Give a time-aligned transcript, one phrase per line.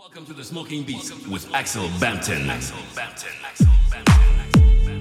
[0.00, 2.48] Welcome to the Smoking Beats with Axel Bampton.
[2.48, 3.28] Axel Bampton.
[3.44, 4.98] Axel Bampton.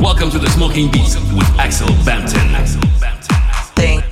[0.00, 2.54] Welcome to the Smoking Beats with Axel Bampton.
[2.54, 3.30] Axel Bampton.
[3.74, 4.11] Thank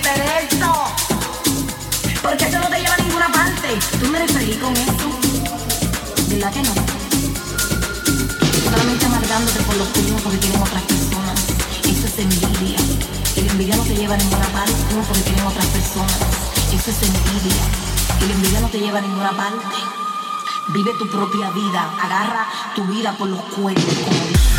[0.00, 0.72] de esto.
[2.22, 3.68] Porque eso no te lleva a ninguna parte.
[4.00, 5.06] Tú me referí con esto.
[6.28, 6.72] ¿Verdad que no?
[8.70, 11.40] Solamente amargándote por los primos porque tienen otras personas.
[11.84, 12.78] Eso es envidia.
[13.36, 14.72] El envidia no te lleva a ninguna parte
[15.06, 16.16] porque tienen otras personas.
[16.72, 17.62] Eso es envidia.
[18.22, 19.76] El envidia no te lleva a ninguna parte.
[20.68, 21.90] Vive tu propia vida.
[22.00, 24.51] Agarra tu vida por los cuernos,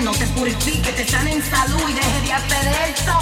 [0.00, 3.12] No te purifique, te sane en salud y deje de hacer esto.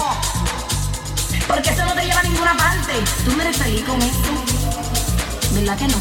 [1.47, 2.93] Porque eso no te lleva a ninguna parte.
[3.25, 4.29] Tú me despedí con esto.
[5.53, 5.97] ¿Verdad que no?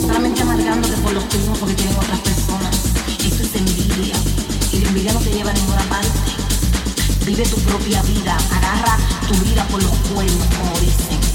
[0.00, 2.76] Solamente amargándote por los tuyos porque tienen otras personas.
[3.24, 4.16] Eso es envidia.
[4.72, 6.98] Y la envidia no te lleva a ninguna parte.
[7.24, 8.36] Vive tu propia vida.
[8.54, 8.98] Agarra
[9.28, 11.31] tu vida por los cuernos, como dicen.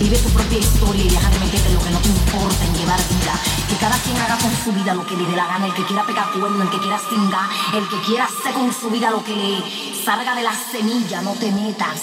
[0.00, 2.98] Vive tu propia historia y deja de meterte lo que no te importa en llevar
[3.06, 3.38] vida.
[3.68, 5.66] Que cada quien haga con su vida lo que le dé la gana.
[5.66, 8.88] El que quiera pegar cuerno, el que quiera cingar, el que quiera hacer con su
[8.88, 12.00] vida lo que le salga de la semilla, no te metas.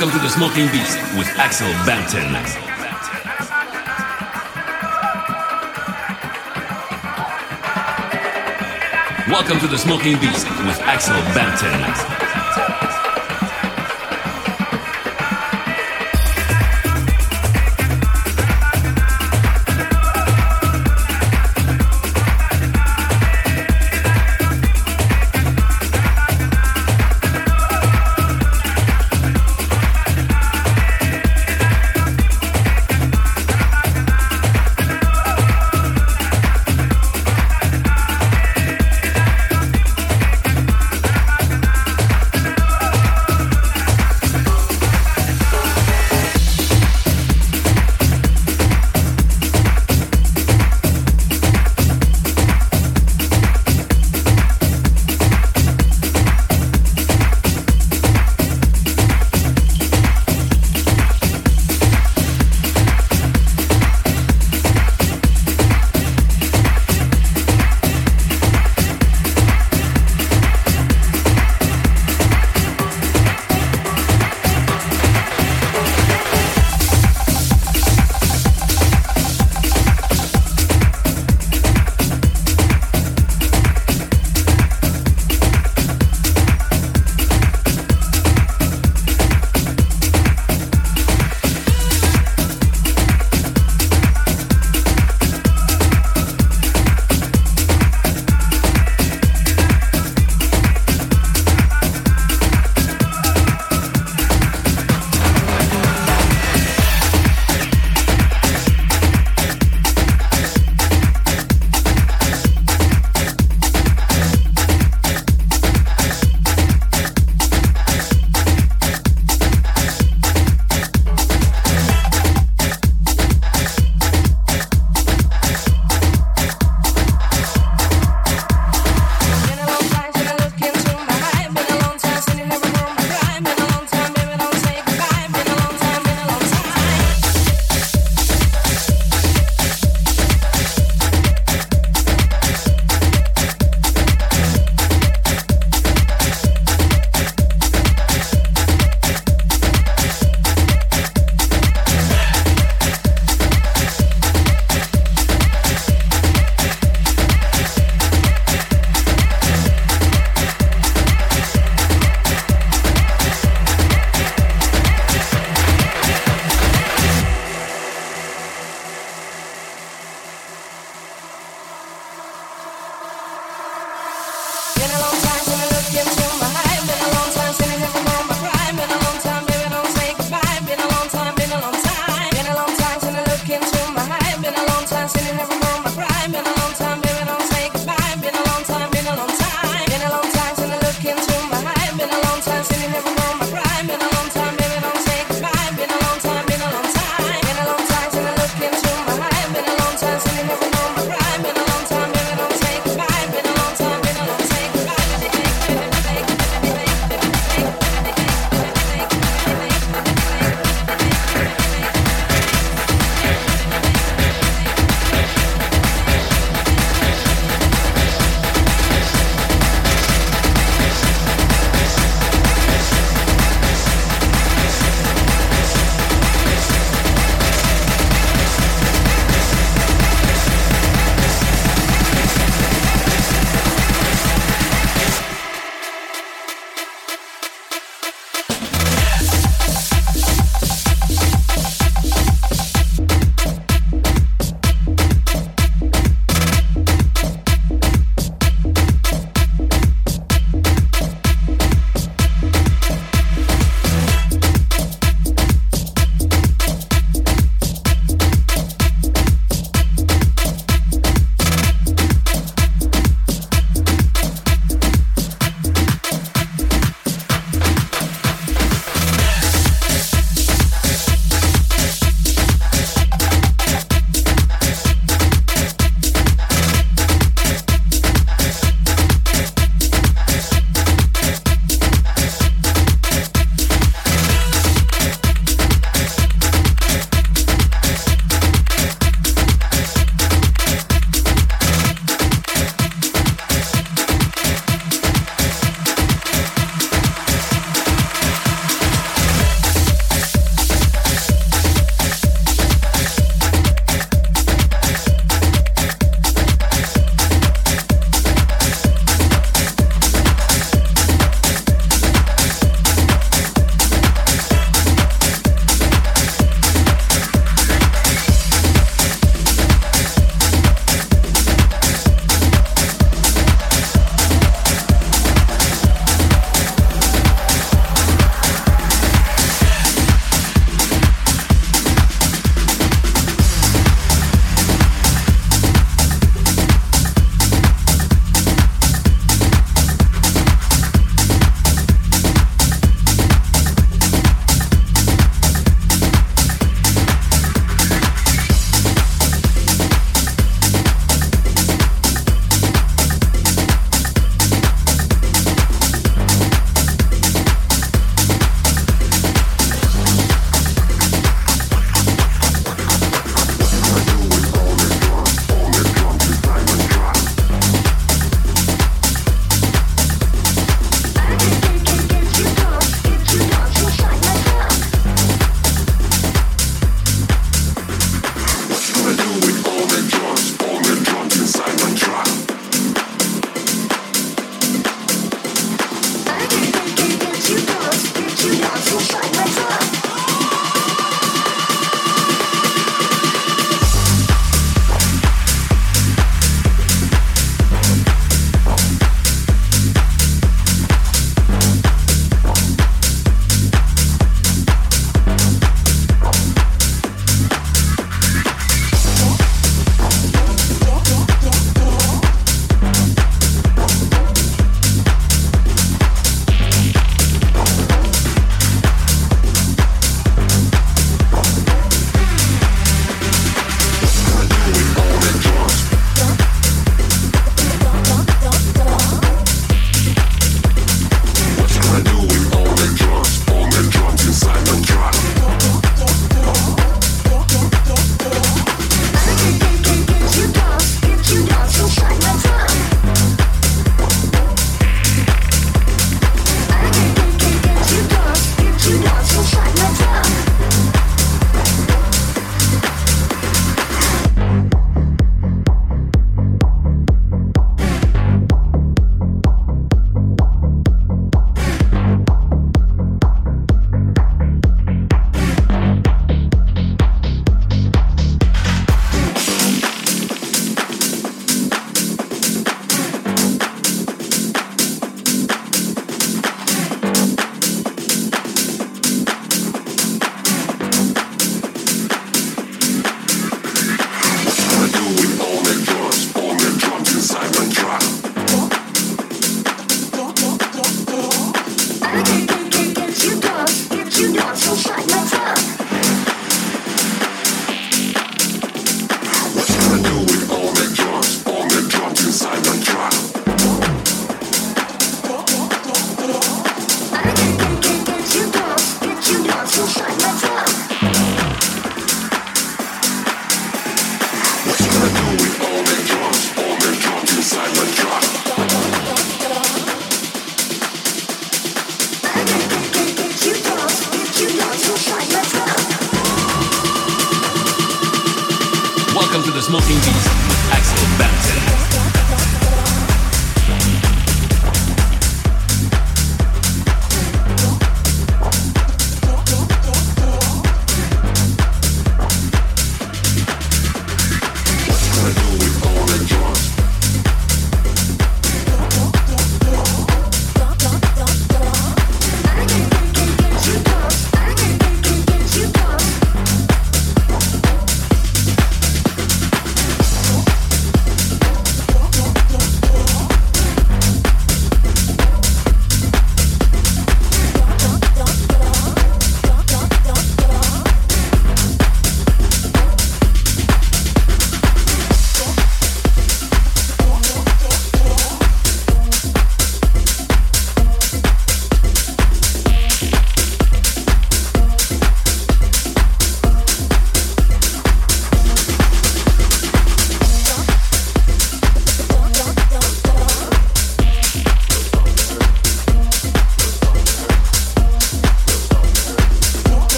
[0.00, 2.32] Welcome to the Smoking Beast with Axel Bampton.
[9.30, 12.19] Welcome to the Smoking Beast with Axel Bampton.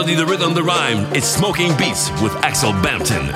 [0.00, 0.98] melody, the rhythm, the rhyme.
[1.14, 3.26] It's Smoking Beats with Axel Bampton.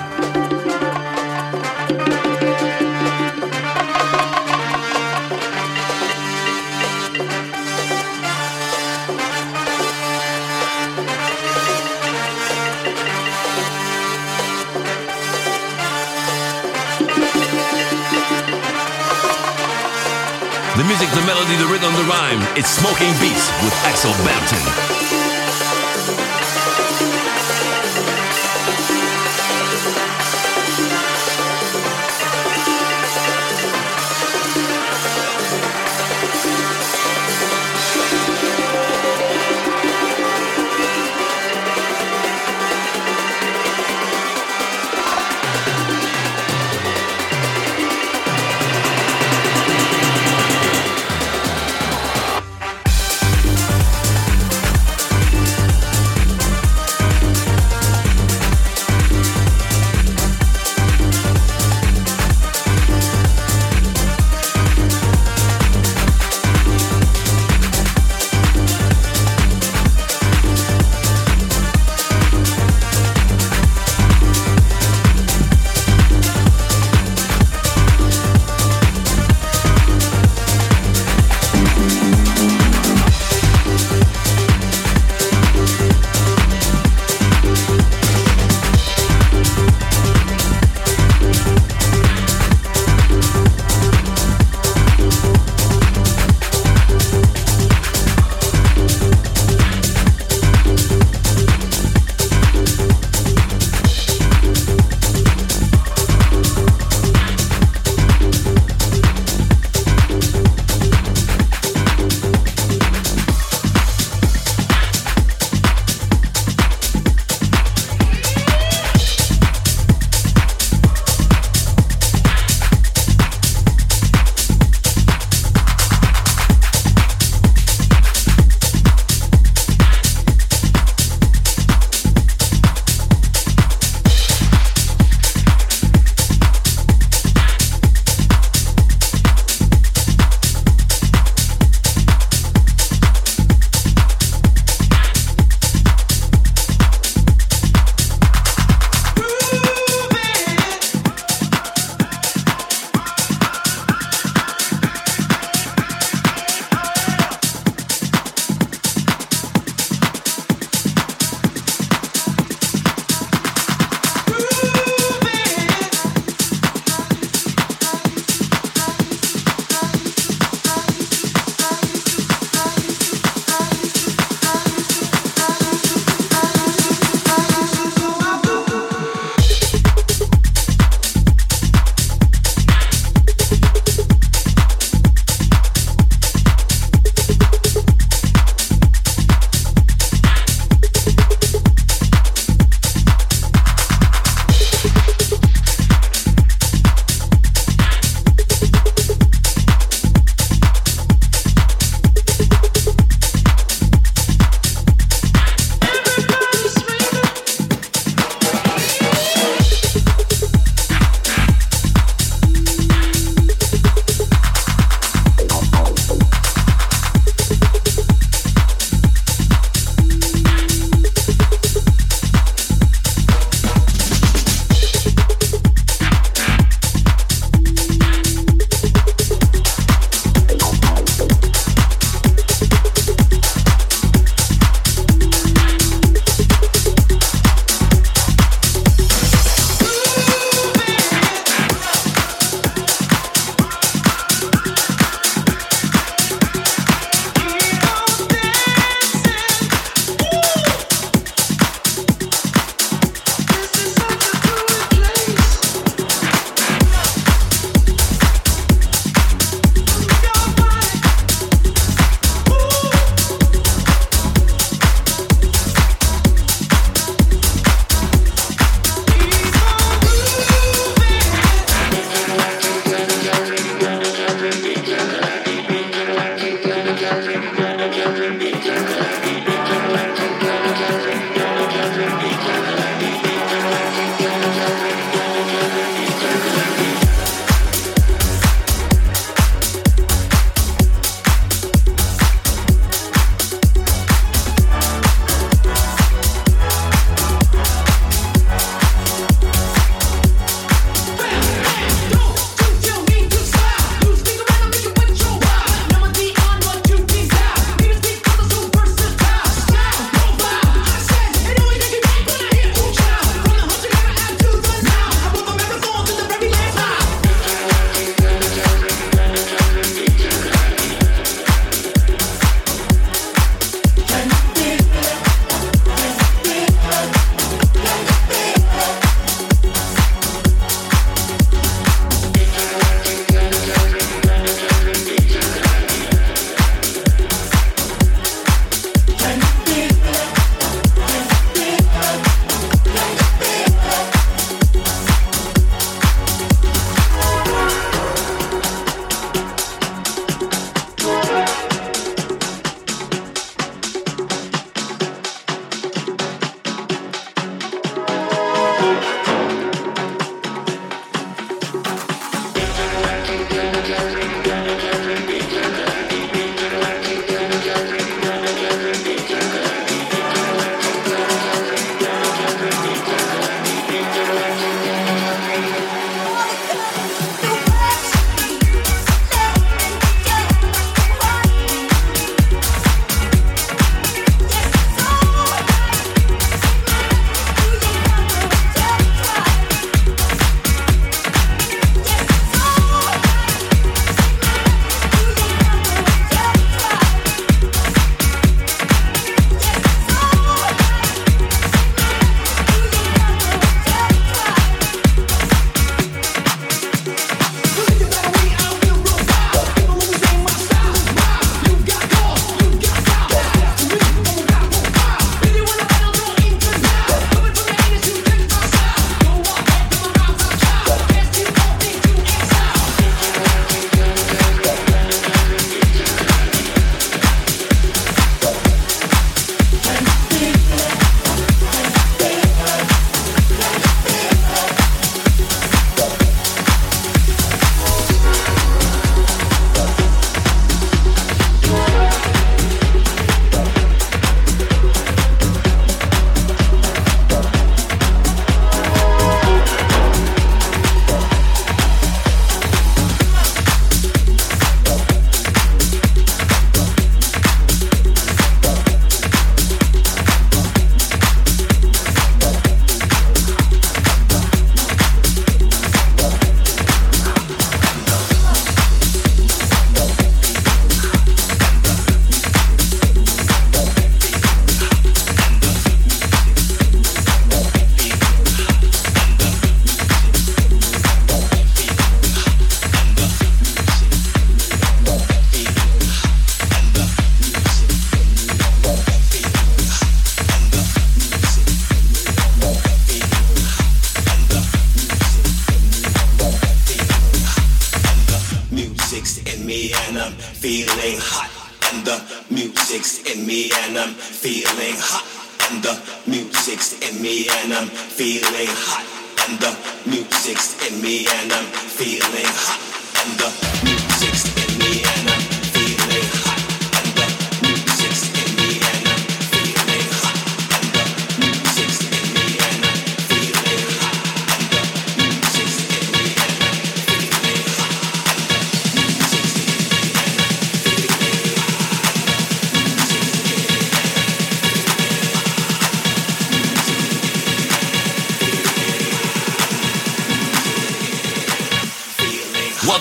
[20.72, 22.40] The music, the melody, the rhythm, the rhyme.
[22.56, 25.02] It's Smoking Beats with Axel Bampton.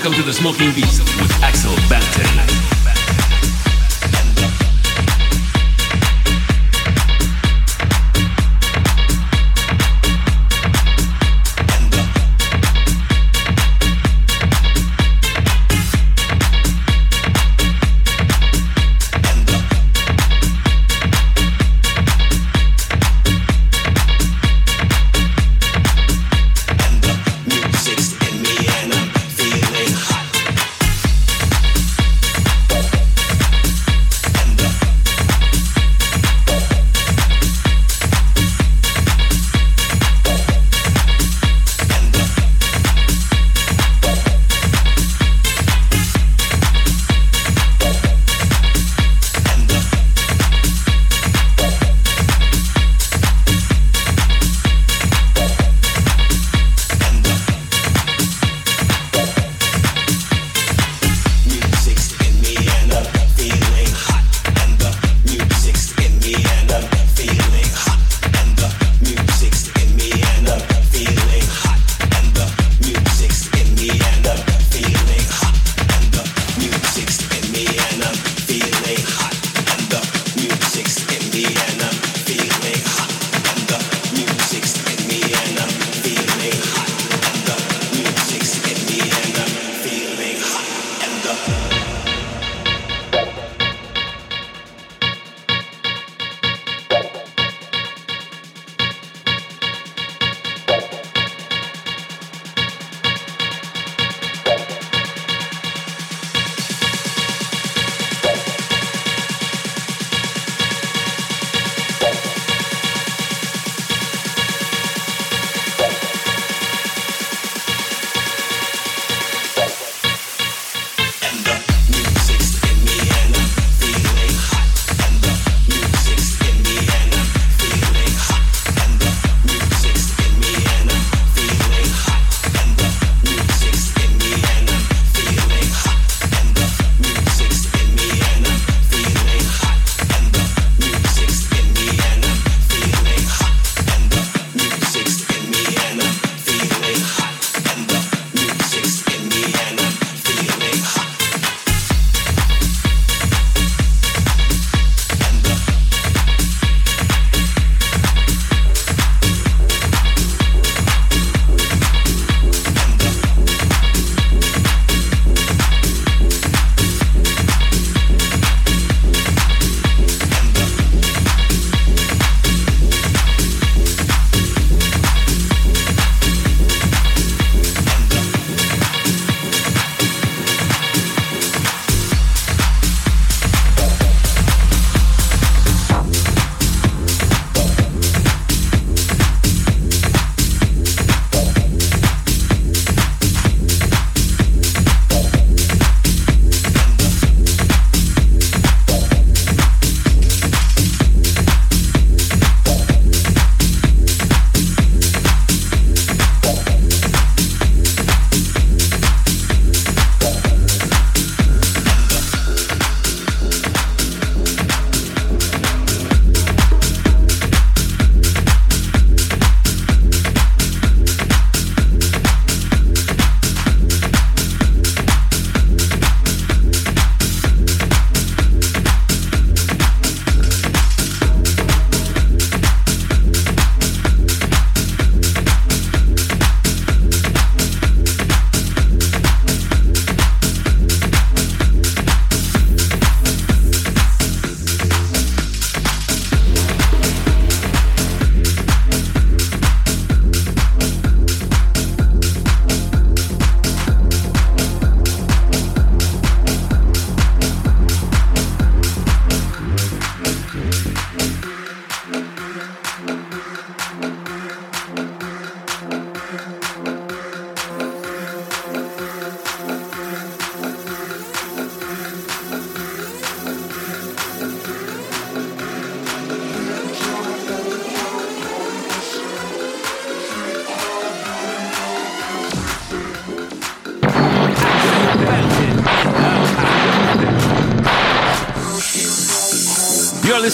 [0.03, 2.72] Welcome to the Smoking Beast with Axel Banter.